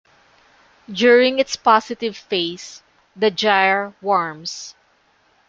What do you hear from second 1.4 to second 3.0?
positive phase,